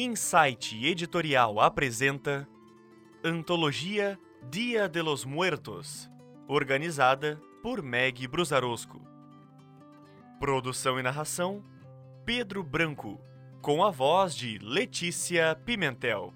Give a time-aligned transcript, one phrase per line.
[0.00, 2.48] Insight Editorial apresenta
[3.24, 4.16] Antologia
[4.48, 6.08] Dia de los Muertos,
[6.46, 9.04] organizada por Meg Brusarosco.
[10.38, 11.64] Produção e narração:
[12.24, 13.20] Pedro Branco,
[13.60, 16.32] com a voz de Letícia Pimentel.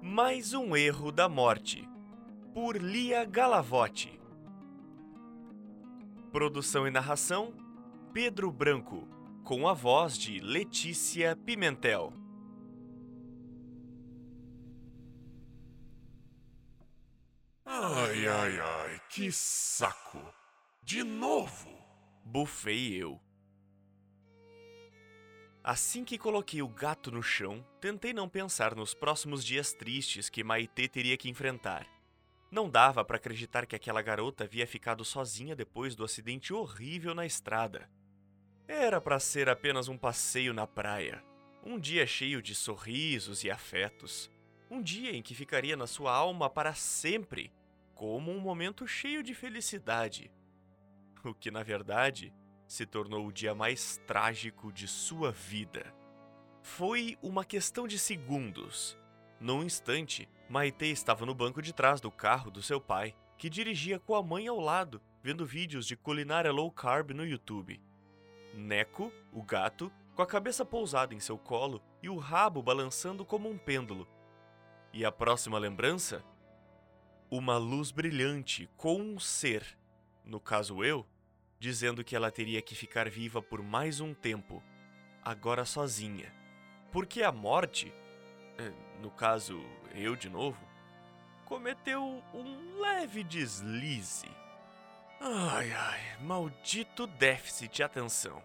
[0.00, 1.91] Mais um erro da morte,
[2.52, 4.20] por Lia Galavotti.
[6.30, 7.54] Produção e narração:
[8.12, 9.08] Pedro Branco,
[9.42, 12.12] com a voz de Letícia Pimentel.
[17.64, 20.18] Ai, ai, ai, que saco!
[20.82, 21.70] De novo!
[22.24, 23.20] Bufei eu.
[25.64, 30.42] Assim que coloquei o gato no chão, tentei não pensar nos próximos dias tristes que
[30.42, 31.86] Maitê teria que enfrentar.
[32.52, 37.24] Não dava para acreditar que aquela garota havia ficado sozinha depois do acidente horrível na
[37.24, 37.88] estrada.
[38.68, 41.24] Era para ser apenas um passeio na praia,
[41.64, 44.30] um dia cheio de sorrisos e afetos,
[44.70, 47.50] um dia em que ficaria na sua alma para sempre,
[47.94, 50.30] como um momento cheio de felicidade.
[51.24, 52.34] O que, na verdade,
[52.66, 55.90] se tornou o dia mais trágico de sua vida.
[56.60, 58.98] Foi uma questão de segundos.
[59.40, 63.98] Num instante, Maite estava no banco de trás do carro do seu pai, que dirigia
[63.98, 67.80] com a mãe ao lado, vendo vídeos de culinária low carb no YouTube.
[68.52, 73.48] Neco, o gato, com a cabeça pousada em seu colo e o rabo balançando como
[73.48, 74.06] um pêndulo.
[74.92, 76.22] E a próxima lembrança?
[77.30, 79.64] Uma luz brilhante com um ser,
[80.22, 81.06] no caso eu,
[81.58, 84.62] dizendo que ela teria que ficar viva por mais um tempo,
[85.24, 86.30] agora sozinha.
[86.90, 87.90] Porque a morte,
[88.58, 89.60] eh, no caso
[89.94, 90.64] eu de novo,
[91.44, 94.30] cometeu um leve deslize.
[95.20, 98.42] Ai ai, maldito déficit de atenção.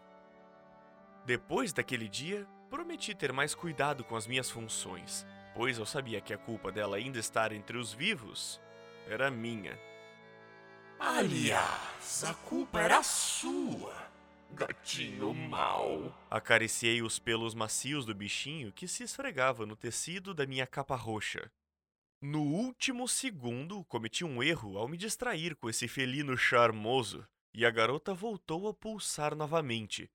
[1.26, 6.34] Depois daquele dia, prometi ter mais cuidado com as minhas funções, pois eu sabia que
[6.34, 8.60] a culpa dela ainda estar entre os vivos
[9.08, 9.78] era minha.
[11.00, 14.07] Aliás, a culpa era sua,
[14.52, 16.16] gatinho mau.
[16.30, 21.52] Acariciei os pelos macios do bichinho que se esfregava no tecido da minha capa roxa.
[22.22, 27.70] No último segundo, cometi um erro ao me distrair com esse felino charmoso e a
[27.70, 30.10] garota voltou a pulsar novamente.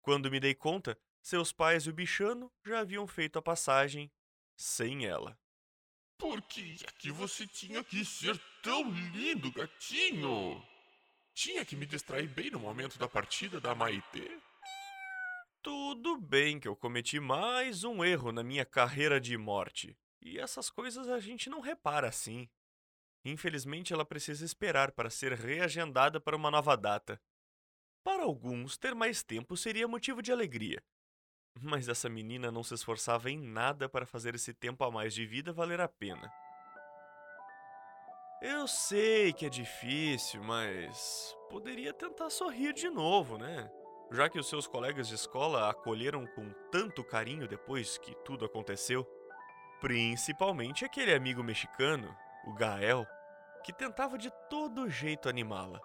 [0.00, 4.10] Quando me dei conta, seus pais e o bichano já haviam feito a passagem
[4.56, 5.38] sem ela.
[6.16, 10.62] Por que é que você tinha que ser tão lindo, gatinho?
[11.42, 14.38] Tinha que me distrair bem no momento da partida da Maitê?
[15.62, 19.96] Tudo bem que eu cometi mais um erro na minha carreira de morte.
[20.20, 22.46] E essas coisas a gente não repara assim.
[23.24, 27.18] Infelizmente, ela precisa esperar para ser reagendada para uma nova data.
[28.04, 30.84] Para alguns, ter mais tempo seria motivo de alegria.
[31.58, 35.24] Mas essa menina não se esforçava em nada para fazer esse tempo a mais de
[35.24, 36.30] vida valer a pena.
[38.42, 43.70] Eu sei que é difícil, mas poderia tentar sorrir de novo, né?
[44.10, 48.46] Já que os seus colegas de escola a acolheram com tanto carinho depois que tudo
[48.46, 49.06] aconteceu.
[49.78, 53.06] Principalmente aquele amigo mexicano, o Gael,
[53.62, 55.78] que tentava de todo jeito animá-la.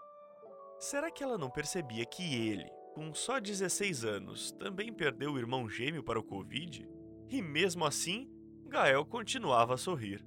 [0.80, 5.68] Será que ela não percebia que ele, com só 16 anos, também perdeu o irmão
[5.70, 6.88] gêmeo para o Covid?
[7.30, 8.30] E mesmo assim,
[8.70, 10.26] Gael continuava a sorrir.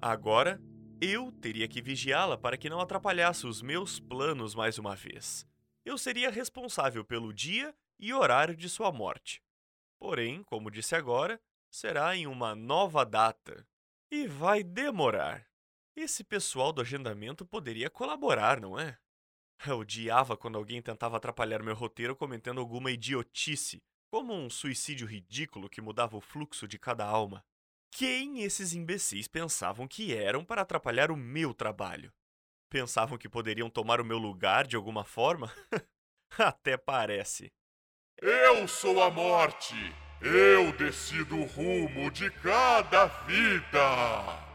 [0.00, 0.58] Agora,
[1.00, 5.46] eu teria que vigiá-la para que não atrapalhasse os meus planos mais uma vez.
[5.84, 9.42] Eu seria responsável pelo dia e horário de sua morte.
[9.98, 11.40] Porém, como disse agora,
[11.70, 13.66] será em uma nova data.
[14.10, 15.46] E vai demorar.
[15.94, 18.98] Esse pessoal do agendamento poderia colaborar, não é?
[19.66, 25.68] Eu odiava quando alguém tentava atrapalhar meu roteiro comentando alguma idiotice, como um suicídio ridículo
[25.68, 27.44] que mudava o fluxo de cada alma.
[27.90, 32.12] Quem esses imbecis pensavam que eram para atrapalhar o meu trabalho?
[32.68, 35.52] Pensavam que poderiam tomar o meu lugar de alguma forma?
[36.38, 37.50] Até parece.
[38.20, 39.74] Eu sou a morte!
[40.20, 44.46] Eu decido o rumo de cada vida!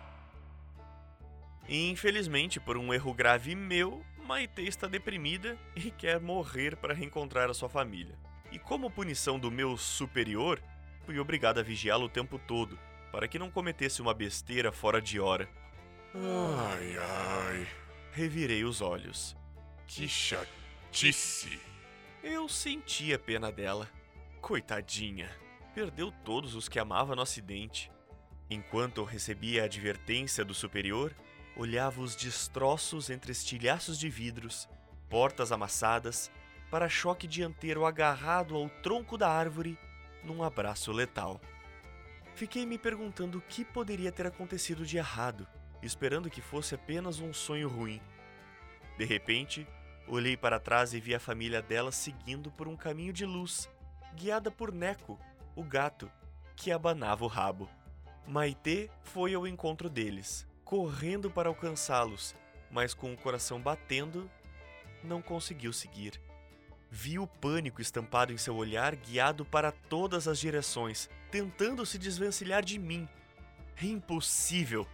[1.69, 7.53] Infelizmente, por um erro grave meu, Maite está deprimida e quer morrer para reencontrar a
[7.53, 8.17] sua família.
[8.51, 10.61] E como punição do meu superior,
[11.05, 12.77] fui obrigado a vigiá-lo o tempo todo,
[13.11, 15.49] para que não cometesse uma besteira fora de hora.
[16.13, 17.67] Ai, ai.
[18.11, 19.35] Revirei os olhos.
[19.87, 21.59] Que chatice!
[22.23, 23.89] Eu sentia pena dela.
[24.39, 25.29] Coitadinha
[25.73, 27.91] perdeu todos os que amava no acidente.
[28.49, 31.15] Enquanto eu recebia a advertência do superior,
[31.55, 34.67] olhava os destroços entre estilhaços de vidros,
[35.09, 36.29] portas amassadas,
[36.69, 39.77] para-choque dianteiro agarrado ao tronco da árvore
[40.23, 41.41] num abraço letal.
[42.41, 45.47] Fiquei me perguntando o que poderia ter acontecido de errado,
[45.83, 48.01] esperando que fosse apenas um sonho ruim.
[48.97, 49.67] De repente,
[50.07, 53.69] olhei para trás e vi a família dela seguindo por um caminho de luz,
[54.15, 55.19] guiada por Neco,
[55.55, 56.11] o gato,
[56.55, 57.69] que abanava o rabo.
[58.25, 62.33] Maitê foi ao encontro deles, correndo para alcançá-los,
[62.71, 64.27] mas com o coração batendo,
[65.03, 66.19] não conseguiu seguir.
[66.93, 72.61] Vi o pânico estampado em seu olhar, guiado para todas as direções, tentando se desvencilhar
[72.61, 73.07] de mim.
[73.81, 74.85] É impossível!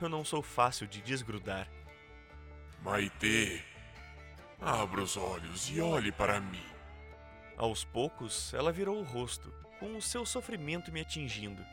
[0.00, 1.70] Eu não sou fácil de desgrudar.
[2.82, 3.62] Maitê,
[4.60, 6.66] abra os olhos e olhe para mim.
[7.56, 11.64] Aos poucos, ela virou o rosto, com o seu sofrimento me atingindo.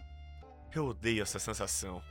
[0.74, 2.02] Eu odeio essa sensação.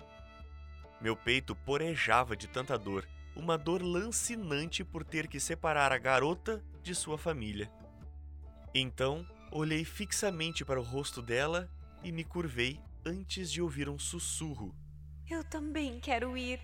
[1.01, 6.63] Meu peito porejava de tanta dor, uma dor lancinante por ter que separar a garota
[6.83, 7.71] de sua família.
[8.75, 11.71] Então, olhei fixamente para o rosto dela
[12.03, 14.75] e me curvei antes de ouvir um sussurro.
[15.29, 16.61] Eu também quero ir.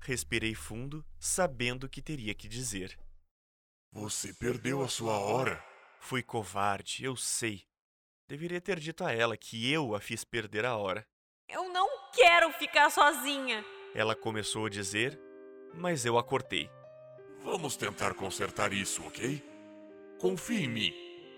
[0.00, 2.98] Respirei fundo, sabendo o que teria que dizer.
[3.92, 5.62] Você perdeu a sua hora.
[5.98, 7.64] Fui covarde, eu sei.
[8.28, 11.06] Deveria ter dito a ela que eu a fiz perder a hora.
[11.48, 13.64] Eu não quero ficar sozinha.
[13.94, 15.20] Ela começou a dizer,
[15.74, 16.70] mas eu a cortei.
[17.42, 19.42] Vamos tentar consertar isso, ok?
[20.18, 20.94] Confie em mim.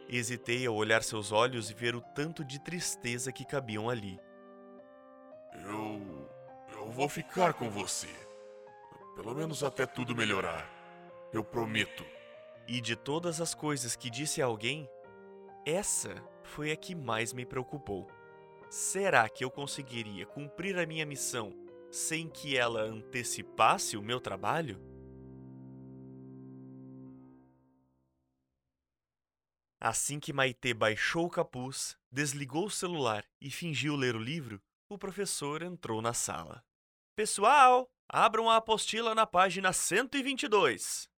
[0.08, 4.18] Hesitei ao olhar seus olhos e ver o tanto de tristeza que cabiam ali.
[5.54, 6.28] Eu.
[6.74, 8.08] Eu vou ficar com você.
[9.14, 10.68] Pelo menos até tudo melhorar.
[11.32, 12.04] Eu prometo.
[12.66, 14.88] E de todas as coisas que disse a alguém,
[15.64, 18.08] essa foi a que mais me preocupou.
[18.68, 21.54] Será que eu conseguiria cumprir a minha missão
[21.90, 24.91] sem que ela antecipasse o meu trabalho?
[29.84, 34.96] Assim que Maitê baixou o capuz, desligou o celular e fingiu ler o livro, o
[34.96, 36.62] professor entrou na sala.
[37.16, 41.08] Pessoal, abram a apostila na página 122.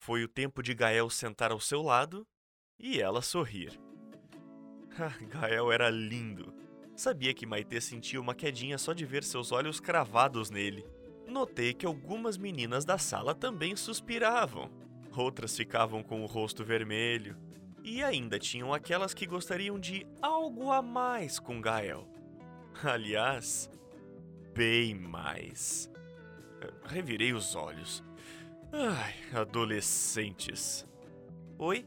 [0.00, 2.26] Foi o tempo de Gael sentar ao seu lado
[2.76, 3.80] e ela sorrir.
[5.30, 6.52] Gael era lindo.
[6.96, 10.84] Sabia que Maitê sentia uma quedinha só de ver seus olhos cravados nele.
[11.28, 14.68] Notei que algumas meninas da sala também suspiravam.
[15.16, 17.51] Outras ficavam com o rosto vermelho.
[17.84, 22.08] E ainda tinham aquelas que gostariam de algo a mais com Gael.
[22.82, 23.68] Aliás,
[24.54, 25.90] bem mais.
[26.84, 28.02] Revirei os olhos.
[28.72, 30.86] Ai, adolescentes.
[31.58, 31.86] Oi?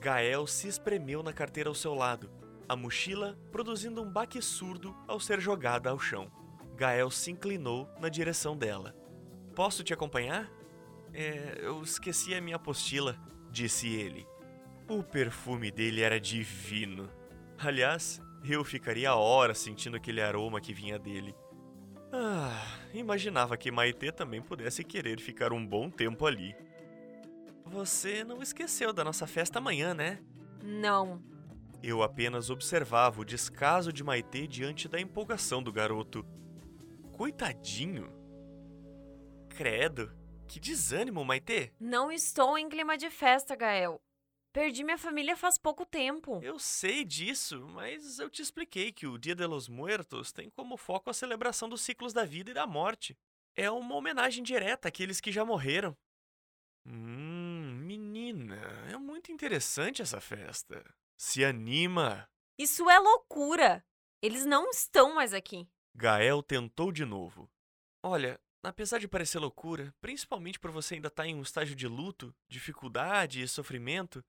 [0.00, 2.30] Gael se espremeu na carteira ao seu lado,
[2.68, 6.30] a mochila produzindo um baque surdo ao ser jogada ao chão.
[6.76, 8.94] Gael se inclinou na direção dela.
[9.54, 10.50] Posso te acompanhar?
[11.14, 13.18] É, eu esqueci a minha apostila,
[13.50, 14.26] disse ele.
[14.88, 17.10] O perfume dele era divino.
[17.58, 21.34] Aliás, eu ficaria horas sentindo aquele aroma que vinha dele.
[22.12, 26.54] Ah, imaginava que Maitê também pudesse querer ficar um bom tempo ali.
[27.64, 30.20] Você não esqueceu da nossa festa amanhã, né?
[30.62, 31.20] Não.
[31.82, 36.24] Eu apenas observava o descaso de Maitê diante da empolgação do garoto.
[37.10, 38.12] Coitadinho.
[39.48, 40.12] Credo,
[40.46, 41.72] que desânimo, Maitê.
[41.80, 44.00] Não estou em clima de festa, Gael.
[44.56, 46.40] Perdi minha família faz pouco tempo.
[46.42, 50.78] Eu sei disso, mas eu te expliquei que o Dia de los Muertos tem como
[50.78, 53.14] foco a celebração dos ciclos da vida e da morte.
[53.54, 55.94] É uma homenagem direta àqueles que já morreram.
[56.86, 58.56] Hum, menina,
[58.90, 60.82] é muito interessante essa festa.
[61.18, 62.26] Se anima.
[62.58, 63.84] Isso é loucura.
[64.22, 65.68] Eles não estão mais aqui.
[65.94, 67.46] Gael tentou de novo.
[68.02, 72.34] Olha, apesar de parecer loucura, principalmente por você ainda estar em um estágio de luto,
[72.48, 74.24] dificuldade e sofrimento,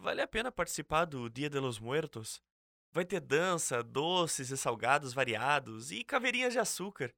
[0.00, 2.42] vale a pena participar do Dia de los Muertos.
[2.90, 7.12] Vai ter dança, doces e salgados variados e caveirinhas de açúcar.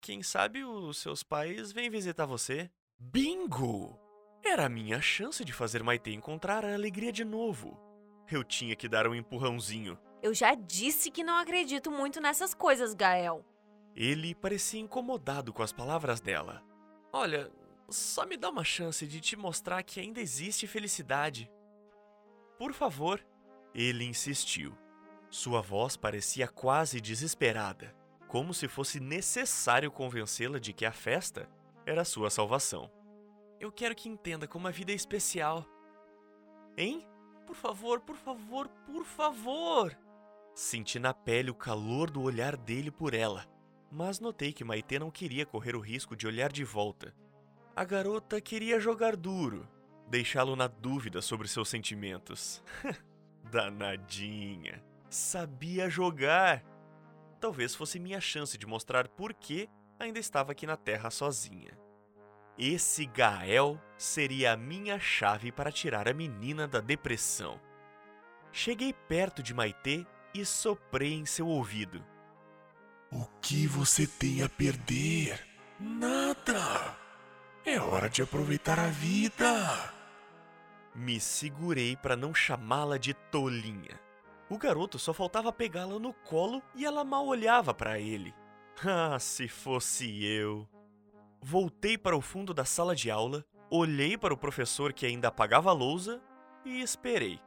[0.00, 2.70] Quem sabe os seus pais vêm visitar você?
[2.98, 3.98] Bingo!
[4.44, 7.80] Era a minha chance de fazer Maitê encontrar a alegria de novo.
[8.30, 9.98] Eu tinha que dar um empurrãozinho.
[10.22, 13.44] Eu já disse que não acredito muito nessas coisas, Gael.
[13.96, 16.62] Ele parecia incomodado com as palavras dela.
[17.12, 17.50] Olha,
[17.88, 21.50] só me dá uma chance de te mostrar que ainda existe felicidade.
[22.58, 23.24] Por favor.
[23.74, 24.76] Ele insistiu.
[25.30, 27.94] Sua voz parecia quase desesperada,
[28.26, 31.48] como se fosse necessário convencê-la de que a festa
[31.86, 32.90] era sua salvação.
[33.60, 35.66] Eu quero que entenda como a vida é especial.
[36.76, 37.06] Hein?
[37.46, 39.96] Por favor, por favor, por favor!
[40.54, 43.46] Senti na pele o calor do olhar dele por ela.
[43.90, 47.14] mas notei que Maitê não queria correr o risco de olhar de volta.
[47.74, 49.66] A garota queria jogar duro,
[50.08, 52.62] deixá-lo na dúvida sobre seus sentimentos.
[53.50, 54.82] Danadinha.
[55.08, 56.64] Sabia jogar.
[57.40, 61.78] Talvez fosse minha chance de mostrar por que ainda estava aqui na Terra sozinha.
[62.58, 67.60] Esse Gael seria a minha chave para tirar a menina da depressão.
[68.50, 72.04] Cheguei perto de Maitê e soprei em seu ouvido.
[73.10, 75.46] O que você tem a perder?
[75.78, 76.96] Nada!
[77.64, 79.97] É hora de aproveitar a vida!
[80.94, 84.00] Me segurei para não chamá-la de tolinha.
[84.50, 88.34] O garoto só faltava pegá-la no colo e ela mal olhava para ele.
[88.86, 90.64] Ah, se fosse eu!
[91.42, 95.70] Voltei para o fundo da sala de aula, olhei para o professor que ainda apagava
[95.70, 96.22] a lousa
[96.64, 97.40] e esperei.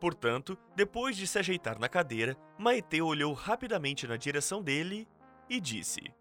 [0.00, 5.08] Portanto, depois de se ajeitar na cadeira, Maite olhou rapidamente na direção dele
[5.48, 6.14] e disse: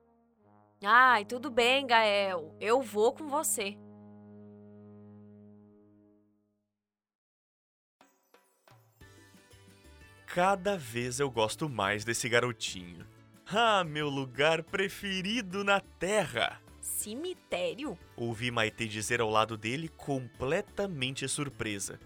[0.83, 2.55] Ai, tudo bem, Gael.
[2.59, 3.77] Eu vou com você.
[10.37, 13.07] Cada vez eu gosto mais desse garotinho.
[13.47, 16.61] Ah, meu lugar preferido na Terra!
[16.79, 17.97] Cemitério?
[18.15, 21.99] Ouvi Maite dizer ao lado dele, completamente surpresa.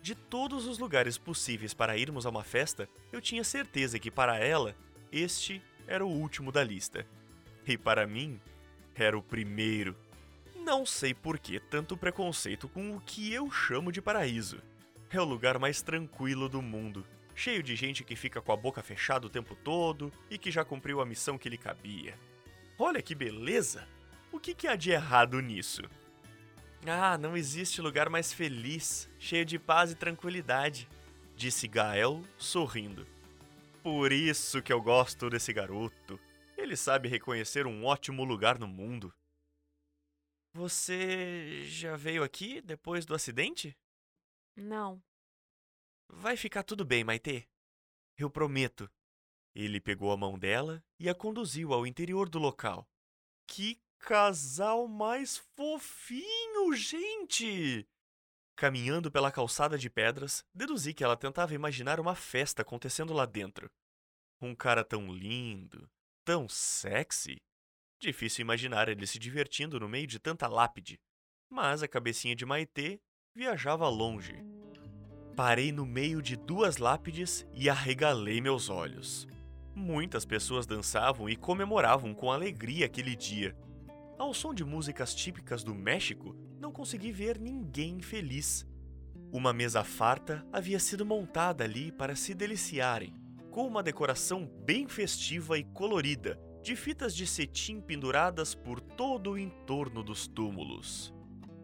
[0.00, 4.38] De todos os lugares possíveis para irmos a uma festa, eu tinha certeza que para
[4.38, 4.76] ela,
[5.10, 7.04] este era o último da lista.
[7.66, 8.40] E para mim,
[8.94, 9.96] era o primeiro.
[10.54, 14.62] Não sei por que tanto preconceito com o que eu chamo de paraíso.
[15.10, 18.82] É o lugar mais tranquilo do mundo, cheio de gente que fica com a boca
[18.82, 22.18] fechada o tempo todo e que já cumpriu a missão que lhe cabia.
[22.78, 23.86] Olha que beleza!
[24.30, 25.82] O que, que há de errado nisso?
[26.86, 30.88] Ah, não existe lugar mais feliz, cheio de paz e tranquilidade,
[31.36, 33.06] disse Gael, sorrindo.
[33.82, 36.18] Por isso que eu gosto desse garoto.
[36.56, 39.12] Ele sabe reconhecer um ótimo lugar no mundo.
[40.54, 43.76] Você já veio aqui depois do acidente?
[44.56, 45.02] Não.
[46.14, 47.48] Vai ficar tudo bem, Maitê.
[48.18, 48.88] Eu prometo.
[49.54, 52.86] Ele pegou a mão dela e a conduziu ao interior do local.
[53.46, 57.88] Que casal mais fofinho, gente!
[58.54, 63.70] Caminhando pela calçada de pedras, deduzi que ela tentava imaginar uma festa acontecendo lá dentro.
[64.40, 65.90] Um cara tão lindo,
[66.24, 67.42] tão sexy.
[67.98, 71.00] Difícil imaginar ele se divertindo no meio de tanta lápide.
[71.48, 73.00] Mas a cabecinha de Maitê
[73.34, 74.61] viajava longe.
[75.36, 79.26] Parei no meio de duas lápides e arregalei meus olhos.
[79.74, 83.56] Muitas pessoas dançavam e comemoravam com alegria aquele dia.
[84.18, 88.66] Ao som de músicas típicas do México, não consegui ver ninguém feliz.
[89.32, 93.14] Uma mesa farta havia sido montada ali para se deliciarem,
[93.50, 99.38] com uma decoração bem festiva e colorida, de fitas de cetim penduradas por todo o
[99.38, 101.12] entorno dos túmulos.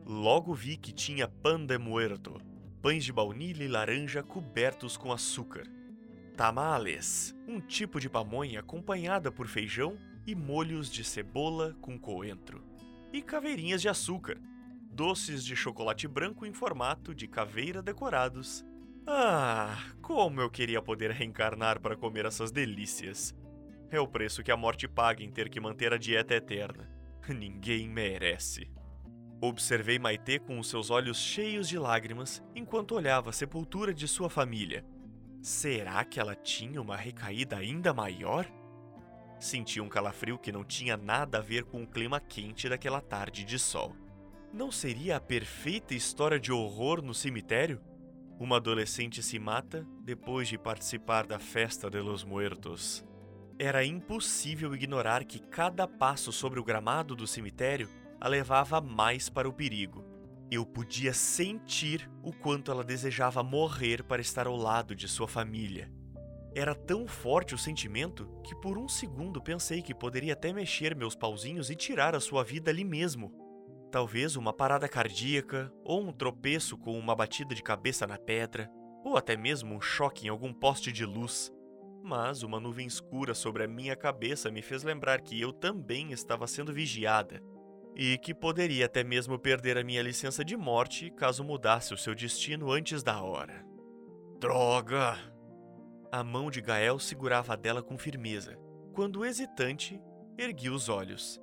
[0.06, 2.40] Logo vi que tinha pan de muerto,
[2.80, 5.66] pães de baunilha e laranja cobertos com açúcar.
[6.36, 12.62] Tamales, um tipo de pamonha acompanhada por feijão e molhos de cebola com coentro.
[13.12, 14.40] E caveirinhas de açúcar,
[14.92, 18.64] doces de chocolate branco em formato de caveira decorados.
[19.06, 23.34] Ah, como eu queria poder reencarnar para comer essas delícias.
[23.90, 26.88] É o preço que a morte paga em ter que manter a dieta eterna.
[27.28, 28.70] Ninguém merece.
[29.40, 34.28] Observei Maitê com os seus olhos cheios de lágrimas enquanto olhava a sepultura de sua
[34.28, 34.84] família.
[35.40, 38.50] Será que ela tinha uma recaída ainda maior?
[39.38, 43.44] Senti um calafrio que não tinha nada a ver com o clima quente daquela tarde
[43.44, 43.94] de sol.
[44.52, 47.80] Não seria a perfeita história de horror no cemitério?
[48.40, 53.04] Uma adolescente se mata depois de participar da festa de los muertos.
[53.56, 57.88] Era impossível ignorar que cada passo sobre o gramado do cemitério
[58.20, 60.04] a levava mais para o perigo.
[60.50, 65.92] Eu podia sentir o quanto ela desejava morrer para estar ao lado de sua família.
[66.54, 71.14] Era tão forte o sentimento que por um segundo pensei que poderia até mexer meus
[71.14, 73.32] pauzinhos e tirar a sua vida ali mesmo.
[73.92, 78.70] Talvez uma parada cardíaca, ou um tropeço com uma batida de cabeça na pedra,
[79.04, 81.52] ou até mesmo um choque em algum poste de luz.
[82.02, 86.46] Mas uma nuvem escura sobre a minha cabeça me fez lembrar que eu também estava
[86.46, 87.42] sendo vigiada
[87.98, 92.14] e que poderia até mesmo perder a minha licença de morte caso mudasse o seu
[92.14, 93.66] destino antes da hora.
[94.38, 95.18] Droga!
[96.12, 98.56] A mão de Gael segurava a dela com firmeza.
[98.92, 100.00] Quando hesitante,
[100.38, 101.40] ergui os olhos.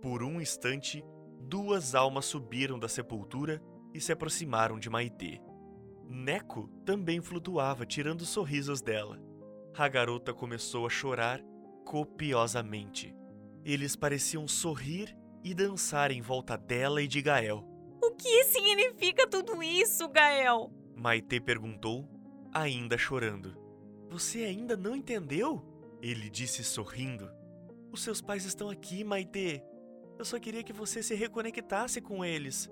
[0.00, 1.04] Por um instante,
[1.38, 5.42] duas almas subiram da sepultura e se aproximaram de Maitê.
[6.08, 9.20] Neco também flutuava, tirando sorrisos dela.
[9.76, 11.40] A garota começou a chorar
[11.84, 13.14] copiosamente.
[13.62, 17.64] Eles pareciam sorrir e dançar em volta dela e de Gael.
[18.02, 20.72] O que significa tudo isso, Gael?
[20.96, 22.08] Maite perguntou,
[22.52, 23.56] ainda chorando.
[24.10, 25.62] Você ainda não entendeu?
[26.00, 27.30] Ele disse sorrindo.
[27.90, 29.62] Os seus pais estão aqui, Maite.
[30.18, 32.70] Eu só queria que você se reconectasse com eles.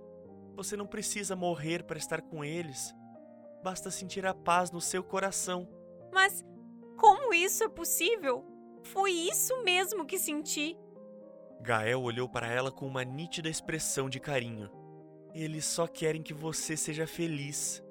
[0.54, 2.94] Você não precisa morrer para estar com eles.
[3.62, 5.68] Basta sentir a paz no seu coração.
[6.12, 6.44] Mas
[6.96, 8.44] como isso é possível?
[8.82, 10.76] Foi isso mesmo que senti.
[11.62, 14.70] Gael olhou para ela com uma nítida expressão de carinho.
[15.34, 17.82] Eles só querem que você seja feliz.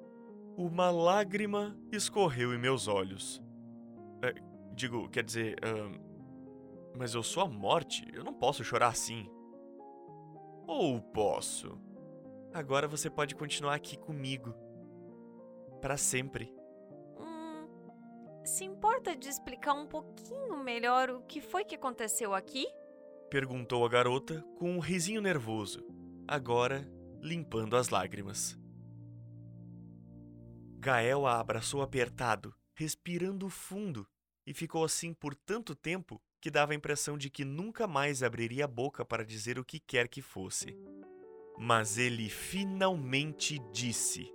[0.56, 3.40] Uma lágrima escorreu em meus olhos.
[4.22, 4.34] É,
[4.74, 5.56] digo, quer dizer.
[6.96, 9.30] mas eu sou a morte, eu não posso chorar assim.
[10.66, 11.78] Ou posso?
[12.52, 14.52] Agora você pode continuar aqui comigo.
[15.80, 16.52] Para sempre.
[17.18, 17.66] Hum,
[18.44, 22.66] se importa de explicar um pouquinho melhor o que foi que aconteceu aqui?
[23.30, 25.86] Perguntou a garota com um risinho nervoso,
[26.26, 26.84] agora
[27.22, 28.58] limpando as lágrimas.
[30.80, 34.04] Gael a abraçou apertado, respirando fundo,
[34.44, 38.64] e ficou assim por tanto tempo que dava a impressão de que nunca mais abriria
[38.64, 40.76] a boca para dizer o que quer que fosse.
[41.56, 44.28] Mas ele finalmente disse: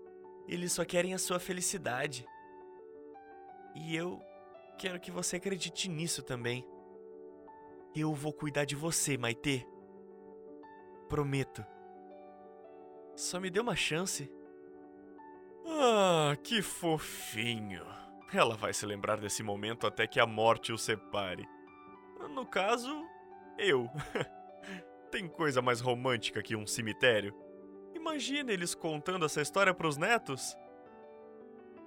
[0.47, 2.25] Eles só querem a sua felicidade.
[3.75, 4.21] E eu
[4.79, 6.65] quero que você acredite nisso também.
[7.95, 9.65] Eu vou cuidar de você, Maitê.
[11.07, 11.65] Prometo.
[13.15, 14.29] Só me dê uma chance.
[15.65, 17.85] Ah, que fofinho.
[18.33, 21.47] Ela vai se lembrar desse momento até que a morte o separe.
[22.29, 22.91] No caso,
[23.57, 23.89] eu.
[25.09, 27.33] Tem coisa mais romântica que um cemitério?
[27.93, 30.55] Imagina eles contando essa história pros netos.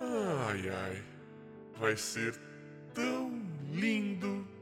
[0.01, 1.05] Ai, ai.
[1.75, 2.35] Vai ser
[2.95, 3.31] tão
[3.71, 4.58] lindo.